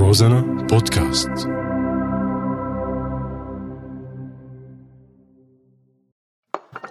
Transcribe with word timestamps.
روزانا 0.00 0.40
بودكاست. 0.70 1.48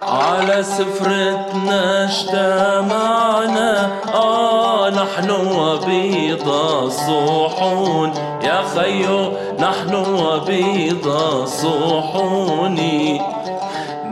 على 0.02 0.62
سفرتنا 0.62 2.04
اجتمعنا 2.04 3.90
آه 4.14 4.90
نحن 4.90 5.30
وبيض 5.30 6.48
الصحون. 6.48 8.10
يا 8.42 8.62
خيو 8.62 9.32
نحن 9.60 9.94
وبيض 9.94 11.06
الصحون. 11.06 12.78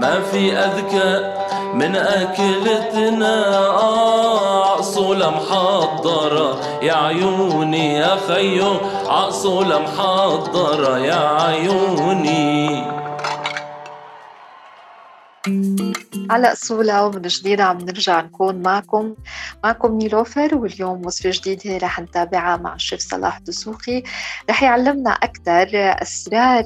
ما 0.00 0.20
في 0.20 0.52
أذكى 0.52 1.38
من 1.74 1.96
أكلتنا 1.96 3.56
عقصولة 4.68 5.30
محضرة. 5.30 6.60
يا 6.82 6.94
عيوني 6.94 7.94
يا 7.94 8.16
خيو 8.28 8.76
عقصولة 9.08 9.78
محضرة. 9.78 10.98
يا 10.98 11.42
عيوني. 11.42 12.84
على 16.30 16.52
أصولها 16.52 17.02
ومن 17.02 17.22
جديد 17.22 17.60
عم 17.60 17.78
نرجع 17.78 18.20
نكون 18.20 18.62
معكم. 18.62 19.14
معكم 19.64 19.98
نيلوفر 19.98 20.54
واليوم 20.54 21.06
وصفة 21.06 21.30
جديدة 21.34 21.76
رح 21.86 22.00
نتابعها 22.00 22.56
مع 22.56 22.74
الشيف 22.74 23.00
صلاح 23.00 23.38
دسوقي 23.38 24.02
رح 24.50 24.62
يعلمنا 24.62 25.10
أكثر 25.10 25.68
أسرار 25.74 26.64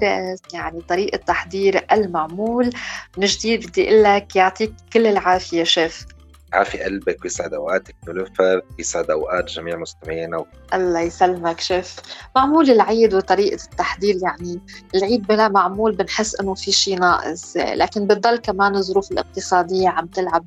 يعني 0.55 0.81
طريقة 0.89 1.17
تحضير 1.17 1.87
المعمول 1.93 2.71
من 3.19 3.27
جديد 3.27 3.67
بدي 3.67 3.89
أقول 3.89 4.03
لك 4.03 4.37
يعطيك 4.37 4.75
كل 4.93 5.07
العافية 5.07 5.65
شيف. 5.65 6.07
عافي 6.53 6.83
قلبك 6.83 7.25
ويسعد 7.25 7.55
اوقاتك 7.55 7.95
نلوفر 8.09 8.63
يسعد 8.79 9.11
اوقات 9.11 9.45
جميع 9.45 9.77
مستمعينا. 9.77 10.45
الله 10.75 11.01
يسلمك 11.01 11.61
شيف. 11.61 11.97
معمول 12.37 12.71
العيد 12.71 13.15
وطريقة 13.15 13.65
التحضير 13.65 14.19
يعني 14.23 14.61
العيد 14.95 15.27
بلا 15.27 15.49
معمول 15.49 15.97
بنحس 15.97 16.41
إنه 16.41 16.55
في 16.55 16.73
شيء 16.73 16.99
ناقص 16.99 17.57
لكن 17.57 18.07
بتضل 18.07 18.37
كمان 18.37 18.77
الظروف 18.77 19.13
الاقتصادية 19.13 19.89
عم 19.89 20.07
تلعب. 20.07 20.45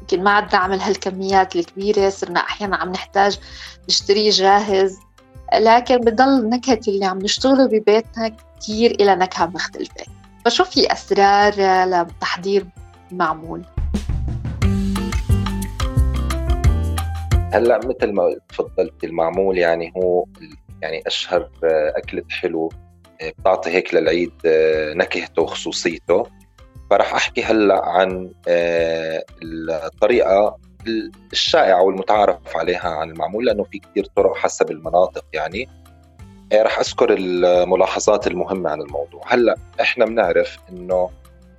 يمكن 0.00 0.24
ما 0.24 0.30
عدنا 0.30 0.52
نعمل 0.52 0.80
هالكميات 0.80 1.56
الكبيرة 1.56 2.08
صرنا 2.08 2.40
أحيانا 2.40 2.76
عم 2.76 2.90
نحتاج 2.90 3.38
نشتريه 3.88 4.30
جاهز. 4.30 4.98
لكن 5.54 5.96
بضل 5.96 6.48
نكهة 6.48 6.80
اللي 6.88 7.04
عم 7.04 7.18
نشتغله 7.18 7.66
ببيتنا 7.66 8.36
كتير 8.58 8.90
إلى 8.90 9.16
نكهة 9.16 9.46
مختلفة. 9.46 10.04
فشو 10.44 10.64
في 10.64 10.92
أسرار 10.92 11.54
لتحضير 11.84 12.66
معمول؟ 13.12 13.64
هلأ 17.54 17.78
مثل 17.78 18.12
ما 18.12 18.36
تفضلت 18.48 19.04
المعمول 19.04 19.58
يعني 19.58 19.92
هو 19.96 20.24
يعني 20.82 21.02
أشهر 21.06 21.50
أكلة 21.96 22.22
حلو 22.30 22.72
بتعطي 23.38 23.70
هيك 23.70 23.94
للعيد 23.94 24.32
نكهته 24.96 25.42
وخصوصيته. 25.42 26.26
فرح 26.90 27.14
أحكي 27.14 27.42
هلأ 27.42 27.84
عن 27.84 28.30
الطريقة 29.84 30.58
الشائعة 31.32 31.82
والمتعارف 31.82 32.56
عليها 32.56 32.88
عن 32.88 33.10
المعمول 33.10 33.46
لأنه 33.46 33.64
في 33.64 33.78
كثير 33.78 34.06
طرق 34.16 34.36
حسب 34.36 34.70
المناطق 34.70 35.24
يعني. 35.32 35.68
رح 36.54 36.78
أذكر 36.78 37.14
الملاحظات 37.18 38.26
المهمة 38.26 38.70
عن 38.70 38.80
الموضوع. 38.80 39.22
هلأ 39.26 39.56
إحنا 39.80 40.04
بنعرف 40.04 40.58
إنه 40.70 41.10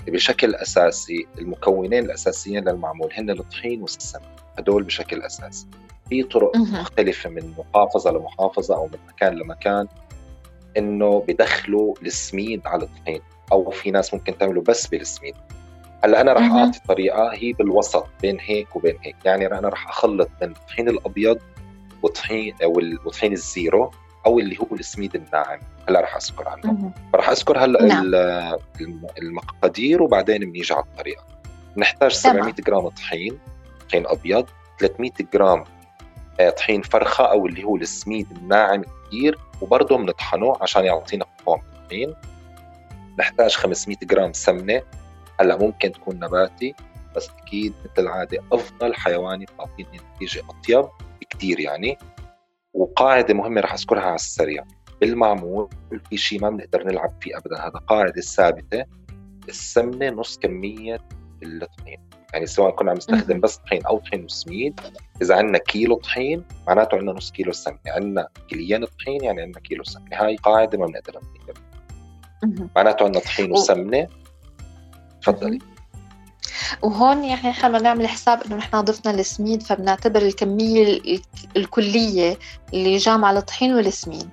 بشكل 0.08 0.56
أساسي 0.56 1.28
المكونين 1.38 2.06
الأساسيين 2.06 2.70
للمعمول 2.70 3.14
هن 3.14 3.30
الطحين 3.30 3.82
والسمن 3.82 4.36
هدول 4.58 4.84
بشكل 4.84 5.22
اساسي 5.22 5.68
في 6.10 6.24
طرق 6.24 6.58
مختلفة 6.58 7.30
من 7.30 7.54
محافظة 7.58 8.12
لمحافظة 8.12 8.76
أو 8.76 8.86
من 8.86 9.00
مكان 9.08 9.36
لمكان 9.36 9.88
إنه 10.78 11.24
بدخلوا 11.28 11.94
السميد 12.04 12.62
على 12.68 12.84
الطحين. 12.84 13.22
أو 13.52 13.70
في 13.70 13.92
ناس 13.92 14.14
ممكن 14.14 14.38
تعمله 14.38 14.62
بس 14.62 14.88
بالسميد. 14.88 15.36
هلأ 16.04 16.22
أنا 16.22 16.34
رح 16.34 16.52
أعطي 16.52 16.80
طريقة 16.88 17.34
هي 17.34 17.54
بالوسط 17.54 18.08
بين 18.22 18.38
هيك 18.40 18.76
وبين 18.76 18.98
هيك. 19.02 19.16
يعني 19.26 19.46
أنا 19.46 19.70
رح 19.70 19.90
أخلط 19.90 20.30
بين 20.40 20.52
الطحين 20.52 20.90
الأبيض 20.90 21.38
وطحين 22.04 22.56
أو 22.64 22.80
الطحين 22.80 23.34
الزيرو 23.34 23.92
أو 24.26 24.40
اللي 24.40 24.58
هو 24.60 24.76
السميد 24.76 25.16
الناعم. 25.16 25.60
هلأ 25.90 26.02
رح 26.02 26.16
أذكر 26.16 26.48
عنه. 26.48 26.92
فرح 27.14 27.30
أذكر 27.30 27.66
هلأ 27.66 27.86
نعم. 27.86 28.12
المقادير 29.22 30.04
وبعدين 30.04 30.40
بنيجي 30.40 30.74
على 30.74 30.84
الطريقة. 30.84 31.24
نحتاج 31.78 32.12
700 32.12 32.54
جرام 32.54 32.90
طحين. 32.90 33.40
طحين 33.90 34.08
أبيض 34.08 34.50
300 34.80 35.12
جرام 35.34 35.64
طحين 36.58 36.82
فرخة 36.82 37.26
أو 37.26 37.48
اللي 37.48 37.64
هو 37.64 37.76
السميد 37.76 38.32
الناعم 38.32 38.82
كثير 39.08 39.40
وبرضه 39.62 39.98
بنطحنه 39.98 40.58
عشان 40.62 40.86
يعطينا 40.86 41.26
قوام 41.46 41.60
الطحين 41.60 42.14
نحتاج 43.20 43.56
500 43.56 43.98
جرام 44.04 44.34
سمنة 44.34 44.82
هلأ 45.40 45.58
ممكن 45.58 45.92
تكون 45.92 46.16
نباتي 46.16 46.76
بس 47.16 47.30
أكيد 47.30 47.74
مثل 47.84 48.04
العادة 48.04 48.44
أفضل 48.52 48.94
حيواني 48.94 49.46
بتعطيني 49.46 50.00
نتيجة 50.16 50.44
أطيب 50.50 50.86
بكثير 51.22 51.60
يعني. 51.60 51.98
وقاعدة 52.74 53.34
مهمة 53.34 53.62
رح 53.62 53.74
أذكرها 53.74 54.04
على 54.04 54.16
السريع. 54.16 54.64
بالمعمول 55.02 55.70
في 56.10 56.18
شيء 56.18 56.42
ما 56.42 56.50
بنقدر 56.50 56.84
نلعب 56.84 57.14
فيه 57.22 57.38
ابدا 57.38 57.60
هذا 57.60 57.80
قاعدة 57.88 58.22
ثابتة 58.22 58.86
السمنة 59.50 60.10
نص 60.10 60.38
كمية 60.38 61.02
الطحين. 61.44 62.10
يعني 62.36 62.48
سواء 62.48 62.72
كنا 62.72 62.92
عم 62.92 62.98
نستخدم 62.98 63.40
بس 63.40 63.56
طحين 63.56 63.86
أو 63.86 64.00
طحين 64.00 64.26
وسميد. 64.26 64.80
إذا 65.22 65.36
عندنا 65.36 65.58
كيلو 65.58 65.96
طحين 65.96 66.44
معناته 66.68 66.98
عندنا 66.98 67.12
نص 67.12 67.32
كيلو 67.32 67.52
سمنة. 67.52 67.80
عندنا 67.88 68.28
كيليين 68.50 68.86
طحين 68.86 69.24
يعني 69.24 69.42
عندنا 69.42 69.60
كيلو 69.60 69.84
سمنة. 69.84 70.08
هاي 70.14 70.36
قاعدة 70.36 70.78
ما 70.78 70.86
بنقدر 70.86 71.20
معناته 72.76 73.06
عندنا 73.06 73.22
طحين 73.24 73.52
وسمنة. 73.52 74.08
تفضلي. 75.22 75.60
وهون 76.82 77.24
يعني 77.24 77.50
إحنا 77.50 77.80
نعمل 77.80 78.08
حساب 78.08 78.44
إنه 78.44 78.56
نحن 78.56 78.82
ضفنا 78.82 79.12
السميد 79.12 79.64
فبنعتبر 79.64 80.22
الكمية 80.22 81.02
الكلية 81.58 82.38
اللي 82.74 82.98
جامعة 82.98 83.32
الطحين 83.38 83.74
والسميد. 83.74 84.30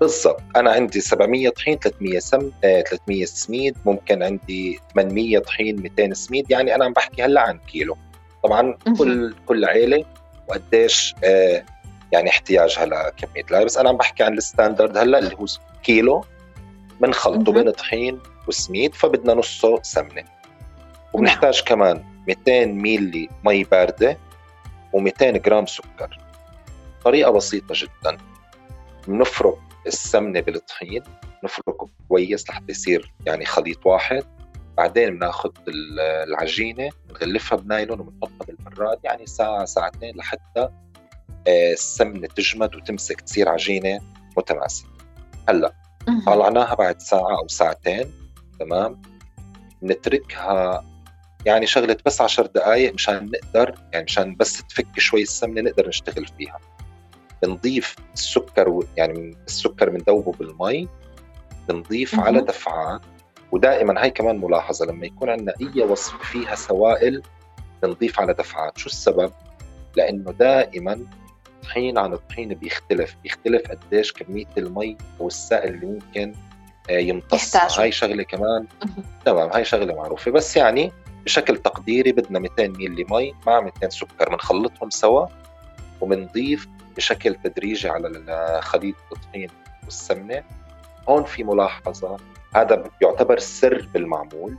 بالضبط. 0.00 0.42
أنا 0.56 0.70
عندي 0.70 1.00
700 1.00 1.48
طحين 1.48 1.78
300 1.78 2.18
سم 2.18 2.50
آه، 2.64 2.80
300 2.80 3.24
سميد 3.24 3.76
ممكن 3.86 4.22
عندي 4.22 4.80
800 4.94 5.38
طحين 5.38 5.82
200 5.82 6.14
سميد. 6.14 6.50
يعني 6.50 6.74
أنا 6.74 6.84
عم 6.84 6.92
بحكي 6.92 7.22
هلأ 7.22 7.40
عن 7.40 7.58
كيلو. 7.58 7.96
طبعا 8.44 8.78
كل 8.98 9.34
كل 9.46 9.64
عيلة 9.64 10.04
وقديش 10.48 11.14
آه 11.24 11.64
يعني 12.12 12.30
احتياجها 12.30 12.86
لكميه 12.86 13.42
لا 13.50 13.64
بس 13.64 13.78
أنا 13.78 13.88
عم 13.88 13.96
بحكي 13.96 14.22
عن 14.22 14.32
ال 14.32 14.39
standard 14.39 14.96
هلأ 14.96 15.18
اللي 15.18 15.36
هو 15.36 15.46
كيلو 15.82 16.24
بنخلطه 17.00 17.52
بين 17.52 17.70
طحين 17.70 18.18
وسميد 18.48 18.94
فبدنا 18.94 19.34
نصه 19.34 19.82
سمنة. 19.82 20.24
وبنحتاج 21.12 21.54
نعم. 21.56 21.64
كمان 21.64 22.04
200 22.28 22.66
ميلي 22.66 23.28
مي 23.44 23.64
باردة 23.64 24.18
و200 24.96 25.22
جرام 25.22 25.66
سكر. 25.66 26.18
طريقة 27.04 27.30
بسيطة 27.30 27.74
جدا. 27.74 28.18
بنفرك 29.08 29.58
السمنة 29.86 30.40
بالطحين 30.40 31.02
نفركه 31.44 31.88
كويس 32.08 32.50
لحتى 32.50 32.72
يصير 32.72 33.14
يعني 33.26 33.44
خليط 33.44 33.86
واحد. 33.86 34.24
بعدين 34.76 35.18
بناخذ 35.18 35.50
العجينة 36.28 36.90
بنغلفها 37.08 37.58
بنايلون 37.58 38.00
وبنحطها 38.00 38.46
بالبراد 38.46 38.98
يعني 39.04 39.26
ساعة 39.26 39.64
ساعتين 39.64 40.16
لحتى 40.16 40.68
آه، 41.46 41.72
السمنة 41.72 42.28
تجمد 42.28 42.76
وتمسك 42.76 43.20
تصير 43.20 43.48
عجينة 43.48 44.00
متماسكة. 44.36 44.88
هلأ 45.48 45.72
طلعناها 46.26 46.74
بعد 46.74 47.00
ساعة 47.00 47.38
أو 47.38 47.48
ساعتين 47.48 48.12
تمام؟ 48.60 49.02
نتركها 49.82 50.84
يعني 51.46 51.66
شغلة 51.66 51.96
بس 52.06 52.20
عشر 52.20 52.46
دقائق 52.46 52.94
مشان 52.94 53.30
نقدر 53.30 53.74
يعني 53.92 54.04
مشان 54.04 54.36
بس 54.36 54.62
تفك 54.62 54.98
شوي 54.98 55.22
السمنة 55.22 55.60
نقدر 55.60 55.88
نشتغل 55.88 56.26
فيها. 56.26 56.58
بنضيف 57.42 57.96
السكر 58.14 58.80
يعني 58.96 59.36
السكر 59.46 59.90
بندوبه 59.90 60.32
بالمي 60.32 60.88
بنضيف 61.68 62.20
على 62.20 62.40
دفعات 62.40 63.00
ودائما 63.52 64.02
هاي 64.02 64.10
كمان 64.10 64.40
ملاحظة 64.40 64.86
لما 64.86 65.06
يكون 65.06 65.30
عندنا 65.30 65.54
أي 65.60 65.82
وصفه 65.82 66.18
فيها 66.18 66.54
سوائل 66.54 67.22
بنضيف 67.82 68.20
على 68.20 68.34
دفعات 68.34 68.78
شو 68.78 68.86
السبب؟ 68.86 69.32
لأنه 69.96 70.32
دائما 70.32 71.06
طحين 71.62 71.98
عن 71.98 72.12
الطحين 72.12 72.54
بيختلف 72.54 73.16
بيختلف 73.22 73.62
قديش 73.70 74.12
كمية 74.12 74.46
المي 74.58 74.96
والسائل 75.18 75.74
اللي 75.74 75.86
ممكن 75.86 76.34
آه، 76.90 76.98
يمتص 76.98 77.56
هاي 77.56 77.92
شغلة 77.92 78.22
كمان 78.22 78.66
تمام 79.24 79.50
هاي 79.50 79.64
شغلة 79.64 79.94
معروفة. 79.94 80.30
بس 80.30 80.56
يعني 80.56 80.92
بشكل 81.24 81.56
تقديري 81.56 82.12
بدنا 82.12 82.38
200 82.38 82.68
ملي 82.68 83.06
مي 83.10 83.34
مع 83.46 83.60
200 83.60 83.88
سكر 83.88 84.28
بنخلطهم 84.28 84.90
سوا 84.90 85.26
وبنضيف 86.00 86.68
بشكل 86.98 87.34
تدريجي 87.34 87.88
على 87.88 88.60
خليط 88.62 88.96
الطحين 89.12 89.48
والسمنة. 89.84 90.44
هون 91.08 91.24
في 91.24 91.44
ملاحظة 91.44 92.16
هذا 92.54 92.84
يعتبر 93.02 93.38
سر 93.38 93.88
بالمعمول 93.94 94.56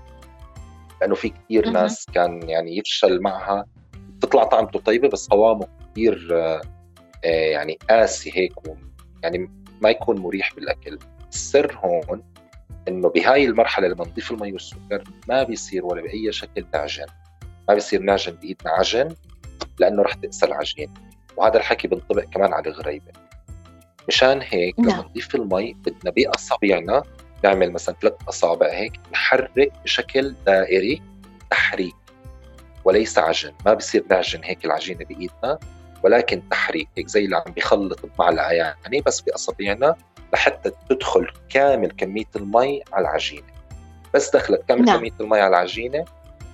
لأنه 1.01 1.15
في 1.15 1.30
كثير 1.30 1.69
ناس 1.69 2.06
كان 2.13 2.50
يعني 2.50 2.77
يفشل 2.77 3.21
معها. 3.21 3.65
تطلع 4.21 4.44
طعمته 4.44 4.80
طيبة 4.80 5.09
بس 5.09 5.27
قوامه 5.27 5.68
كثير 5.91 6.30
آه، 6.31 6.62
يعني 7.24 7.80
قاسي 7.89 8.31
هيك 8.36 8.53
يعني 9.24 9.51
ما 9.81 9.89
يكون 9.89 10.19
مريح 10.19 10.56
بالأكل. 10.56 11.00
السر 11.30 11.80
هون 11.83 12.24
إنه 12.88 13.09
بهاي 13.09 13.45
المرحلة 13.45 13.88
لما 13.88 14.06
نضيف 14.06 14.31
المي 14.31 14.53
والسكر 14.53 15.03
ما 15.27 15.44
بيصير 15.44 15.86
ولا 15.86 16.01
بأي 16.01 16.31
شكل 16.31 16.65
نعجن 16.74 17.06
ما 17.68 17.74
بيصير 17.74 18.01
نعجن 18.01 18.33
بإيدنا 18.33 18.71
عجن 18.71 19.15
لأنه 19.80 20.03
رح 20.03 20.13
تقسى 20.13 20.45
العجين. 20.45 20.94
وهذا 21.39 21.57
الحكي 21.57 21.88
بينطبق 21.88 22.24
كمان 22.24 22.53
على 22.53 22.69
الغريبه 22.69 23.12
مشان 24.07 24.41
هيك 24.41 24.80
لما 24.80 24.88
نعم. 24.88 25.00
نضيف 25.00 25.36
المي 25.36 25.74
بدنا 25.74 26.12
باصابعنا 26.12 27.03
نعمل 27.44 27.71
مثلا 27.71 27.95
ثلاث 28.01 28.13
أصابع 28.30 28.68
هيك 28.68 29.00
نحرك 29.13 29.71
بشكل 29.83 30.36
دائري 30.45 31.01
تحريك 31.50 31.95
وليس 32.86 33.18
عجن 33.18 33.53
ما 33.65 33.74
بصير 33.74 34.06
نعجن 34.12 34.44
هيك 34.44 34.65
العجينة 34.65 35.06
بإيدنا 35.06 35.59
ولكن 36.03 36.50
تحريك 36.50 36.89
هيك 36.97 37.07
زي 37.07 37.25
اللي 37.25 37.36
عم 37.36 37.51
بيخلط 37.53 38.06
بمعلقة 38.06 38.51
يعني 38.51 39.01
بس 39.06 39.21
باصابعنا 39.21 39.95
لحتى 40.33 40.71
تدخل 40.89 41.27
كامل 41.50 41.91
كمية 41.91 42.30
المي 42.36 42.83
على 42.94 43.01
العجينة 43.01 43.47
بس 44.13 44.30
دخلت 44.36 44.62
كامل 44.68 44.86
نعم. 44.86 44.97
كمية 44.97 45.13
المي 45.19 45.39
على 45.39 45.47
العجينة 45.47 46.06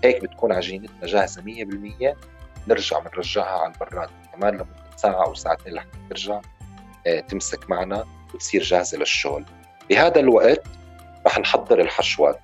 هيك 0.03 0.23
بتكون 0.23 0.51
عجينتنا 0.51 1.07
جاهزة 1.07 1.41
100% 1.41 2.15
نرجع 2.67 2.99
بنرجعها 2.99 3.59
على 3.59 3.73
البراد 3.73 4.09
كمان 4.35 4.53
لمدة 4.53 4.67
ساعة 4.95 5.25
أو 5.25 5.33
ساعتين 5.33 5.73
لحتى 5.73 5.97
ترجع 6.09 6.41
آه، 7.07 7.19
تمسك 7.19 7.69
معنا 7.69 8.05
وتصير 8.33 8.63
جاهزة 8.63 8.97
للشغل. 8.97 9.45
بهذا 9.89 10.19
الوقت 10.19 10.63
رح 11.27 11.39
نحضر 11.39 11.81
الحشوات. 11.81 12.39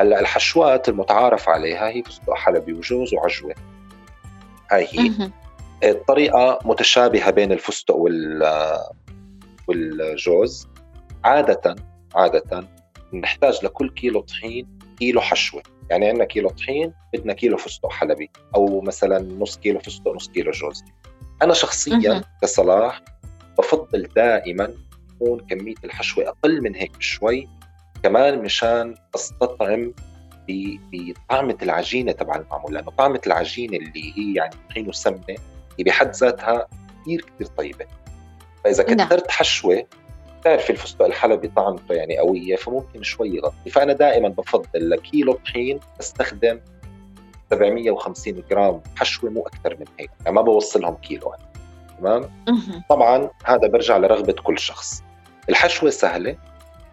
هلأ 0.00 0.20
الحشوات 0.20 0.88
المتعارف 0.88 1.48
عليها 1.48 1.88
هي 1.88 2.02
فستق 2.02 2.34
حلبي 2.34 2.72
وجوز 2.72 3.14
وعجوة. 3.14 3.54
هاي 4.70 4.88
هي. 4.92 5.30
الطريقة 5.84 6.58
متشابهة 6.64 7.30
بين 7.30 7.52
الفستق 7.52 7.96
وال 7.96 8.42
والجوز. 9.68 10.68
عادة 11.24 11.76
عادة 12.14 12.68
نحتاج 13.12 13.64
لكل 13.64 13.90
كيلو 13.90 14.20
طحين 14.20 14.78
كيلو 14.98 15.20
حشوة. 15.20 15.62
يعني 15.90 16.08
عندنا 16.08 16.24
كيلو 16.24 16.48
طحين 16.48 16.92
بدنا 17.12 17.32
كيلو 17.32 17.56
فستق 17.56 17.92
حلبي 17.92 18.30
أو 18.54 18.80
مثلا 18.80 19.18
نص 19.18 19.58
كيلو 19.58 19.78
فستق 19.78 20.08
نص 20.08 20.28
كيلو 20.28 20.50
جوز. 20.50 20.84
أنا 21.42 21.54
شخصيا 21.54 22.22
كصلاح 22.42 23.02
بفضل 23.58 24.08
دائما 24.16 24.74
تكون 25.08 25.40
كمية 25.40 25.74
الحشوة 25.84 26.28
أقل 26.28 26.62
من 26.62 26.74
هيك 26.74 26.98
بشوي 26.98 27.48
كمان 28.02 28.38
مشان 28.38 28.94
أستطعم 29.14 29.94
بطعمة 30.48 31.56
العجينة 31.62 32.12
تبع 32.12 32.36
المعمول 32.36 32.74
لأنه 32.74 32.90
طعمة 32.90 33.20
العجينة 33.26 33.76
اللي 33.76 34.12
هي 34.16 34.34
يعني 34.34 34.54
طحين 34.68 34.88
وسمنة 34.88 35.36
هي 35.78 35.84
بحد 35.84 36.14
ذاتها 36.14 36.66
كثير 37.02 37.20
كثير 37.20 37.46
طيبة 37.46 37.86
فإذا 38.64 38.94
نعم. 38.94 39.08
كثرت. 39.08 39.30
حشوة 39.30 39.86
بتعرفي 40.40 40.70
الفستق 40.70 41.04
الحلبي 41.04 41.48
طعمته 41.48 41.94
يعني 41.94 42.18
قوية 42.18 42.56
فممكن 42.56 43.02
شوي 43.02 43.36
يغطي 43.36 43.70
فأنا 43.70 43.92
دائما 43.92 44.28
بفضل 44.28 44.90
لكيلو 44.90 45.32
طحين 45.32 45.80
أستخدم 46.00 46.60
750 47.50 48.42
جرام 48.50 48.80
حشوة 48.96 49.30
مو 49.30 49.46
أكثر 49.46 49.76
من 49.80 49.86
هيك 50.00 50.10
يعني 50.20 50.36
ما 50.36 50.42
بوصلهم 50.42 50.94
كيلو. 50.94 51.34
أنا. 51.34 51.38
تمام 51.98 52.30
طبعا 52.88 53.30
هذا 53.44 53.68
برجع 53.68 53.96
لرغبة 53.96 54.32
كل 54.32 54.58
شخص. 54.58 55.02
الحشوة 55.48 55.90
سهلة 55.90 56.36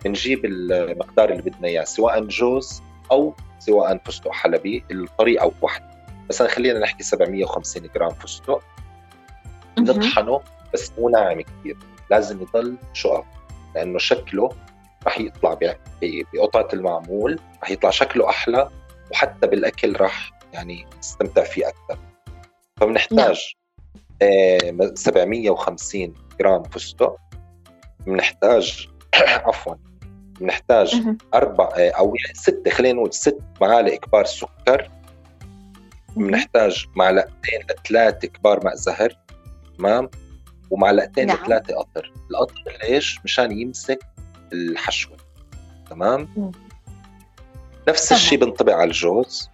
بنجيب 0.06 0.45
المقدار 0.45 1.30
اللي 1.30 1.42
بدنا 1.42 1.68
إياه 1.68 1.83
سواء 1.83 2.24
جوز 2.24 2.81
أو 3.12 3.33
سواء 3.59 3.98
فستق 3.98 4.31
حلبي 4.31 4.83
الطريقة 4.92 5.51
واحدة. 5.62 5.88
مثلا 6.30 6.48
خلينا 6.48 6.80
نحكي 6.80 7.03
750 7.03 7.89
جرام 7.95 8.10
فستق. 8.10 8.63
نطحنه 9.80 10.42
بس 10.74 10.92
مو 10.98 11.10
ناعم 11.10 11.42
كثير 11.42 11.77
لازم 12.12 12.42
يضل 12.42 12.77
شقف 12.94 13.25
لأنه 13.75 13.98
شكله 13.98 14.50
رح 15.07 15.19
يطلع 15.19 15.60
بقطعة 16.01 16.68
المعمول 16.74 17.39
رح 17.63 17.71
يطلع 17.71 17.89
شكله 17.89 18.30
أحلى 18.30 18.69
وحتى 19.12 19.48
بالأكل 19.48 20.01
رح 20.01 20.31
يعني 20.53 20.85
نستمتع 20.99 21.44
فيه 21.44 21.67
أكثر. 21.67 21.99
فبنحتاج 22.77 23.55
نعم. 24.21 24.81
آه 24.81 24.94
750 24.95 26.13
جرام 26.39 26.63
فستق. 26.63 27.17
بنحتاج 28.07 28.89
عفوا 29.45 29.75
بنحتاج 30.39 31.03
أربع 31.33 31.69
آه، 31.77 31.89
أو 31.89 32.15
يعني 32.15 32.38
ست 32.38 32.69
خلينا 32.69 32.97
نقول 32.97 33.13
ست 33.13 33.39
معالق 33.61 33.95
كبار 33.95 34.25
سكر. 34.25 34.91
بنحتاج 36.15 36.85
معلقتين 36.95 37.59
لثلاثة 37.69 38.27
كبار 38.27 38.65
ماء 38.65 38.75
زهر 38.75 39.17
تمام؟ 39.77 40.09
ومعلقتين 40.69 41.27
نعم. 41.27 41.38
لثلاثة 41.38 41.75
قطر. 41.75 42.13
القطر 42.31 42.77
ليش؟ 42.83 43.19
مشان 43.23 43.51
يمسك 43.51 44.00
الحشوة 44.53 45.17
تمام؟ 45.89 46.29
مم. 46.38 46.51
نفس 47.88 48.11
الشيء 48.11 48.39
بنطبق 48.39 48.73
على 48.73 48.83
الجوز. 48.83 49.50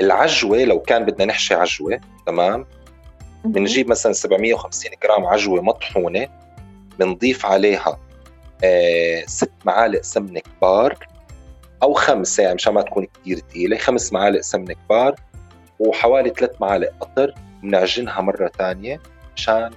العجوة 0.00 0.64
لو 0.64 0.80
كان 0.80 1.04
بدنا 1.04 1.24
نحشي 1.24 1.54
عجوة 1.54 2.00
تمام؟ 2.26 2.66
بنجيب 3.44 3.88
مثلا 3.88 4.12
750 4.12 4.90
جرام 5.04 5.26
عجوة 5.26 5.62
مطحونة 5.62 6.28
بنضيف 6.98 7.46
عليها 7.46 7.98
آه 8.64 9.22
ست 9.26 9.52
معالق 9.64 10.00
سمنة 10.00 10.40
كبار 10.40 10.98
أو 11.82 11.94
خمسة 11.94 12.42
يعني 12.42 12.54
مشان 12.54 12.74
ما 12.74 12.82
تكون 12.82 13.06
كثير 13.06 13.38
ثقيلة 13.38 13.76
خمس 13.76 14.12
معالق 14.12 14.40
سمنة 14.40 14.74
كبار 14.74 15.14
وحوالي 15.78 16.30
ثلاث 16.30 16.50
معالق 16.60 16.90
قطر 17.00 17.34
بنعجنها 17.62 18.20
مرة 18.20 18.50
ثانية 18.58 19.00
مشان 19.36 19.70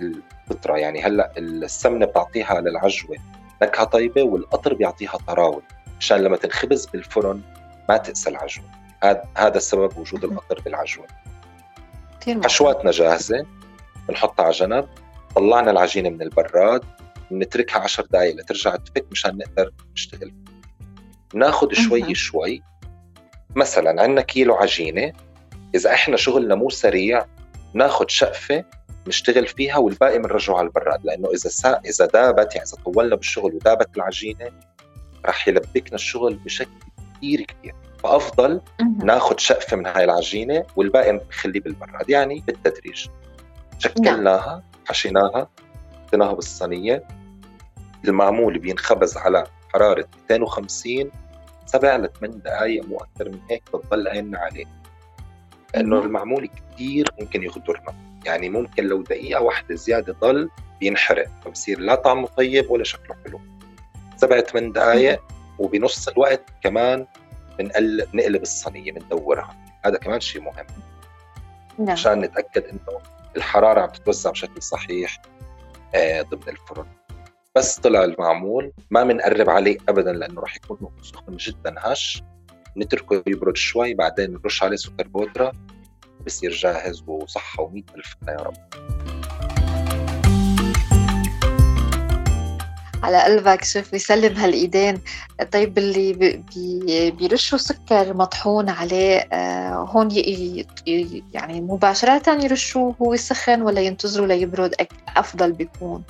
الفطرة. 0.00 0.76
يعني 0.76 1.02
هلأ 1.02 1.32
السمنة 1.38 2.06
بتعطيها 2.06 2.60
للعجوة 2.60 3.16
نكهة 3.62 3.84
طيبة 3.84 4.22
والقطر 4.22 4.74
بيعطيها 4.74 5.18
طراوة 5.26 5.62
مشان 5.98 6.18
لما 6.18 6.36
تنخبز 6.36 6.86
بالفرن 6.86 7.40
ما 7.88 7.96
تقسى 7.96 8.30
العجوة. 8.30 8.64
هذا 9.04 9.24
هذا 9.36 9.56
السبب 9.56 9.98
وجود 9.98 10.24
القطر 10.24 10.60
بالعجوة. 10.60 11.06
حشواتنا 12.44 12.90
جاهزة 12.90 13.46
بنحطها 14.08 14.44
على 14.44 14.52
جنب 14.52 14.88
طلعنا 15.36 15.70
العجينة 15.70 16.08
من 16.08 16.22
البراد 16.22 16.84
بنتركها 17.30 17.78
10 17.78 18.04
دقائق 18.04 18.36
لترجع 18.36 18.76
تفك 18.76 19.06
مشان 19.10 19.38
نقدر 19.38 19.72
نشتغل. 19.92 20.34
ناخذ 21.34 21.72
شوي 21.72 22.14
شوي. 22.14 22.62
مثلا 23.56 24.02
عندنا 24.02 24.20
كيلو 24.20 24.54
عجينة 24.54 25.12
إذا 25.74 25.92
إحنا 25.92 26.16
شغلنا 26.16 26.54
مو 26.54 26.70
سريع 26.70 27.26
ناخذ 27.74 28.04
شقفة 28.08 28.64
نشتغل 29.06 29.46
فيها 29.46 29.76
والباقي 29.76 30.18
بنرجعه 30.18 30.56
على 30.56 30.66
البراد 30.66 31.04
لأنه 31.04 31.28
إذا 31.28 31.48
سا... 31.50 31.80
إذا 31.84 32.06
دابت 32.06 32.54
يعني 32.54 32.68
إذا 32.68 32.82
طولنا 32.84 33.16
بالشغل 33.16 33.54
ودابت 33.54 33.96
العجينة 33.96 34.50
رح 35.26 35.48
يلبكنا 35.48 35.94
الشغل 35.94 36.34
بشكل 36.34 36.70
كثير 37.16 37.42
كبير. 37.42 37.74
فأفضل 38.02 38.60
ناخذ 39.04 39.38
شقفه 39.38 39.76
من 39.76 39.86
هاي 39.86 40.04
العجينة 40.04 40.64
والباقي 40.76 41.12
نخليه 41.12 41.60
بالبراد 41.60 42.10
يعني 42.10 42.44
بالتدريج. 42.46 43.06
شكلناها 43.78 44.46
نعم. 44.46 44.62
حشيناها 44.86 45.48
حطيناها 46.06 46.32
بالصينية. 46.32 47.04
المعمول 48.04 48.58
بينخبز 48.58 49.16
على 49.16 49.44
حرارة 49.72 50.08
250 50.22 51.10
سبع 51.66 51.96
لثمان 51.96 52.40
دقائق 52.44 52.84
مو 52.84 52.96
أكثر 52.96 53.28
من 53.28 53.40
هيك 53.50 53.62
بتضل 53.74 54.08
عيننا 54.08 54.38
عليه. 54.38 54.64
لأنه 55.74 55.98
المعمول 55.98 56.48
كثير 56.48 57.08
ممكن 57.20 57.42
يغدرنا 57.42 57.94
يعني 58.24 58.48
ممكن 58.50 58.84
لو 58.84 59.02
دقيقة 59.02 59.42
واحدة 59.42 59.74
زيادة 59.74 60.16
ضل 60.20 60.50
بينحرق. 60.80 61.28
فبصير 61.44 61.80
لا 61.80 61.94
طعمه 61.94 62.26
طيب 62.26 62.70
ولا 62.70 62.84
شكله 62.84 63.16
حلو. 63.24 63.40
سبع 64.16 64.40
ثمان 64.40 64.72
دقائق 64.72 65.22
وبنص 65.58 66.08
الوقت 66.08 66.42
كمان 66.62 67.06
بنقل 67.62 68.06
نقلب 68.14 68.42
الصينية 68.42 68.92
بندورها 68.92 69.56
هذا 69.84 69.98
كمان 69.98 70.20
شيء 70.20 70.42
مهم. 70.42 70.66
نعم. 71.78 71.90
عشان 71.90 72.20
نتأكد 72.20 72.64
إنه 72.64 73.00
الحرارة 73.36 73.80
عم 73.80 73.88
تتوزع 73.88 74.30
بشكل 74.30 74.62
صحيح 74.62 75.22
آه 75.94 76.22
ضمن 76.22 76.48
الفرن. 76.48 76.86
بس 77.56 77.78
طلع 77.78 78.04
المعمول 78.04 78.72
ما 78.90 79.04
بنقرب 79.04 79.50
عليه 79.50 79.78
ابدا 79.88 80.12
لأنه 80.12 80.40
راح 80.40 80.56
يكون 80.56 80.78
سخن 81.02 81.36
جدا 81.36 81.74
هش. 81.78 82.22
نتركه 82.76 83.22
يبرد 83.26 83.56
شوي 83.56 83.94
بعدين 83.94 84.32
نرش 84.32 84.62
عليه 84.62 84.76
سكر 84.76 85.08
بودرة. 85.08 85.52
بصير 86.26 86.50
جاهز 86.50 87.02
وصحة 87.06 87.62
ومية 87.62 87.82
ألف 87.96 88.16
يا 88.28 88.36
رب. 88.36 88.56
على 93.02 93.22
قلبك 93.22 93.64
شوف 93.64 93.92
بيسلم 93.92 94.36
هالإيدين. 94.36 95.00
طيب 95.52 95.78
اللي 95.78 96.12
بي 96.12 97.10
بيرشوا 97.10 97.58
سكر 97.58 98.14
مطحون 98.14 98.68
عليه 98.68 99.28
آه 99.32 99.74
هون. 99.74 100.08
يعني 101.32 101.60
مباشرة 101.60 102.44
يرشوه 102.44 102.94
هو 103.02 103.16
سخن 103.16 103.62
ولا 103.62 103.80
ينتظروا 103.80 104.26
ليبرد 104.26 104.74
أفضل 105.16 105.52
بيكون. 105.52 106.02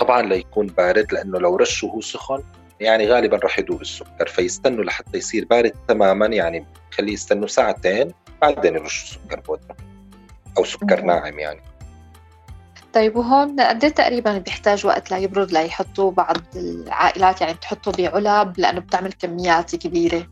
طبعا 0.00 0.22
ليكون 0.22 0.66
بارد 0.66 1.12
لأنه 1.12 1.38
لو 1.38 1.56
رشوا 1.56 1.90
هو 1.90 2.00
سخن 2.00 2.42
يعني 2.80 3.06
غالبا 3.06 3.36
راح 3.36 3.58
يدوب 3.58 3.80
السكر 3.80 4.26
فيستنوا 4.26 4.84
لحتى 4.84 5.18
يصير 5.18 5.44
بارد 5.44 5.72
تماما 5.88 6.26
يعني 6.26 6.66
خليه 6.90 7.12
يستنوا 7.12 7.46
ساعتين 7.46 8.12
بعدين 8.42 8.74
يرشوا 8.74 9.08
سكر 9.08 9.40
بودرة. 9.40 9.76
أو 10.58 10.64
سكر 10.64 11.00
ناعم 11.00 11.38
يعني. 11.38 11.60
طيب 12.98 13.16
وهون 13.16 13.60
قد 13.60 13.84
إيه 13.84 13.92
تقريبا 13.92 14.38
بيحتاج 14.38 14.86
وقت 14.86 15.10
ليبرد 15.10 15.52
ليحطوا 15.52 16.10
بعض 16.10 16.36
العائلات؟ 16.56 17.40
يعني 17.40 17.54
بتحطوا 17.54 17.92
بعلب 17.92 18.58
لأنه 18.58 18.80
بتعمل 18.80 19.12
كميات 19.12 19.76
كبيرة. 19.76 20.26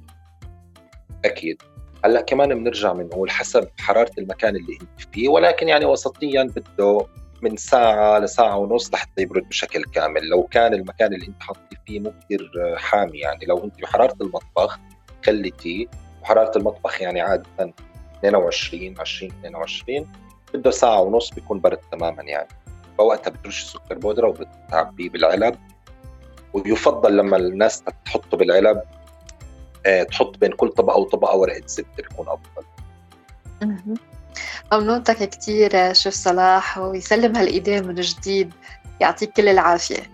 أكيد. 1.24 1.62
هلأ 2.04 2.20
كمان 2.20 2.54
بنرجع 2.54 2.92
بنقول 2.92 3.30
حسب 3.30 3.68
حرارة 3.80 4.10
المكان 4.18 4.56
اللي 4.56 4.78
انت 4.80 5.08
فيه 5.12 5.28
ولكن 5.28 5.68
يعني 5.68 5.84
وسطيا 5.84 6.42
بده 6.42 7.06
من 7.42 7.56
ساعة 7.56 8.18
لساعة 8.18 8.56
ونص 8.56 8.94
لحتى 8.94 9.22
يبرد 9.22 9.48
بشكل 9.48 9.84
كامل. 9.84 10.28
لو 10.28 10.42
كان 10.42 10.74
المكان 10.74 11.14
اللي 11.14 11.26
أنت 11.26 11.42
حاطيه 11.42 11.76
فيه 11.86 12.00
مو 12.00 12.12
كثير 12.24 12.50
حامي 12.76 13.18
يعني 13.18 13.46
لو 13.46 13.64
أنت 13.64 13.80
بحرارة 13.80 14.16
المطبخ 14.20 14.78
خليتيه 15.26 15.86
وحرارة 16.22 16.58
المطبخ 16.58 17.02
يعني 17.02 17.20
عادة 17.20 17.74
22 18.18 19.00
20 19.00 19.32
22 19.44 20.06
بده 20.56 20.70
ساعة 20.70 21.00
ونص 21.00 21.30
بيكون 21.30 21.60
برد 21.60 21.78
تماما 21.92 22.22
يعني. 22.22 22.48
فوقتها 22.98 23.30
بترش 23.30 23.64
سكر 23.64 23.98
بودرة 23.98 24.28
وبتعبيه 24.28 25.10
بالعلب. 25.10 25.58
ويفضل 26.52 27.16
لما 27.16 27.36
الناس 27.36 27.82
تحطه 28.04 28.36
بالعلب 28.36 28.82
آه، 29.86 30.02
تحط 30.02 30.38
بين 30.38 30.52
كل 30.52 30.68
طبقة 30.68 30.98
وطبقة 30.98 31.36
ورقة 31.36 31.66
زبدة 31.66 31.90
بيكون 31.96 32.26
أفضل. 32.28 32.66
ممنونتك 34.72 35.28
كثير 35.28 35.92
شيف 35.92 36.14
صلاح 36.14 36.78
ويسلم 36.78 37.36
هالإيدين 37.36 37.86
من 37.86 37.94
جديد. 37.94 38.52
يعطيك 39.00 39.32
كل 39.32 39.48
العافية. 39.48 40.10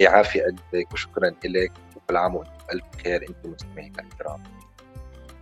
يعافي 0.00 0.40
قلبك 0.40 0.92
وشكرا 0.92 1.34
لك 1.44 1.72
وكل 1.96 2.16
عام 2.16 2.34
وأنتم 2.34 2.52
بألف 2.68 2.84
خير 3.04 3.22
أنتم 3.28 3.50
مستمعينا 3.50 4.02
الكرام. 4.02 4.42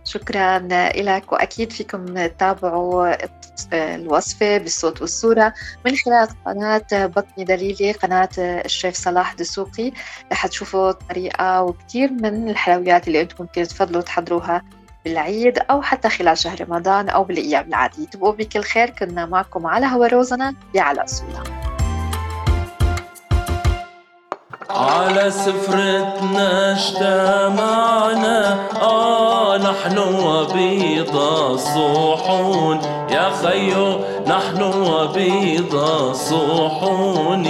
شكرا 0.09 0.59
لك 0.95 1.31
وأكيد 1.31 1.71
فيكم 1.71 2.05
تتابعوا 2.27 3.15
الوصفة 3.73 4.57
بالصوت 4.57 5.01
والصورة 5.01 5.53
من 5.85 5.95
خلال 5.95 6.27
قناة 6.45 7.05
بطني 7.05 7.43
دليلي 7.43 7.91
قناة 7.91 8.29
الشيف 8.37 8.95
صلاح 8.95 9.33
دسوقي 9.33 9.91
رح 10.31 10.47
تشوفوا 10.47 10.91
طريقة 10.91 11.63
وكثير 11.63 12.11
من 12.11 12.49
الحلويات 12.49 13.07
اللي 13.07 13.21
أنتم 13.21 13.35
ممكن 13.39 13.63
تفضلوا 13.63 14.01
تحضروها 14.01 14.61
بالعيد 15.05 15.59
أو 15.59 15.81
حتى 15.81 16.09
خلال 16.09 16.37
شهر 16.37 16.61
رمضان 16.61 17.09
أو 17.09 17.23
بالأيام 17.23 17.67
العادية. 17.67 18.05
تبقوا 18.05 18.31
بكل 18.31 18.61
خير 18.61 18.89
كنا 18.89 19.25
معكم 19.25 19.67
على 19.67 19.85
هوا 19.85 20.07
روزنا 20.07 20.55
بعلى 20.73 21.03
سولا 21.07 21.43
على 24.69 25.31
سفرتنا 25.31 26.71
اجتمعنا 26.71 28.57
آه 28.81 29.57
نحن 29.57 29.97
وبيض 29.97 31.15
الصحون 31.15 32.79
يا 33.11 33.29
خيو 33.43 33.99
نحن 34.27 34.61
وبيض 34.63 35.75
الصحون 35.75 37.43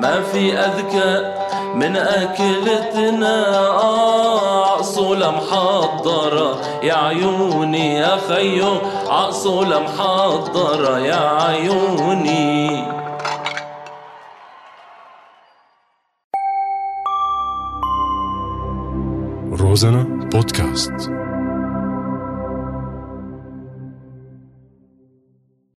ما 0.00 0.22
في 0.32 0.58
أذكى 0.58 1.34
من 1.74 1.96
أكلتنا 1.96 3.58
آه 3.68 4.66
عصولة 4.78 5.30
محضرة 5.30 6.56
يا 6.82 6.94
عيوني. 6.94 7.94
يا 7.96 8.18
خيو 8.28 8.78
عصولة 9.08 9.80
محضرة 9.80 10.98
يا 10.98 11.30
عيوني. 11.46 12.84
روزانا 19.70 20.04
بودكاست 20.04 21.19